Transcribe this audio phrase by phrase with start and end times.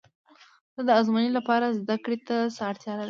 [0.75, 2.99] زه د ازموینې لپاره زده کړې ته څه اړتیا لرم؟